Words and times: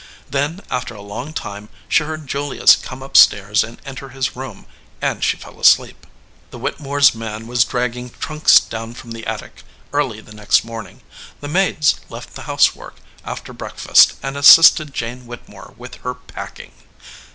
Then, 0.31 0.61
after 0.71 0.95
a 0.95 1.01
long 1.03 1.31
time, 1.31 1.69
she 1.87 2.03
heard 2.03 2.25
Julius 2.25 2.75
come 2.75 3.03
up 3.03 3.15
stairs 3.15 3.63
and 3.63 3.79
enter 3.85 4.09
his 4.09 4.35
room, 4.35 4.65
and 4.99 5.23
she 5.23 5.37
fell 5.37 5.59
asleep. 5.59 6.07
The 6.49 6.57
Whittemores 6.57 7.13
man 7.13 7.45
was 7.45 7.63
dragging 7.63 8.09
trunks 8.09 8.59
down 8.59 8.95
from 8.95 9.11
the 9.11 9.27
attic 9.27 9.61
early 9.93 10.19
the 10.19 10.33
next 10.33 10.63
morning. 10.63 11.01
The 11.39 11.49
maids 11.49 11.97
left 12.09 12.33
the 12.33 12.49
housework 12.49 12.95
after 13.23 13.53
breakfast 13.53 14.13
and 14.23 14.35
as 14.37 14.47
sisted 14.47 14.91
Jane 14.91 15.27
Whittemore 15.27 15.75
with 15.77 15.97
her 16.01 16.15
packing. 16.15 16.71